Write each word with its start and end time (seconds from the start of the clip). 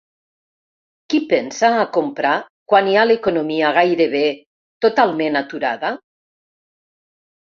Qui 1.13 1.19
pensa 1.33 1.69
a 1.81 1.83
comprar 1.97 2.31
quan 2.73 2.89
hi 2.93 2.97
ha 2.97 3.03
l’economia 3.09 3.69
gairebé 3.77 4.25
totalment 4.87 5.41
aturada? 5.43 5.97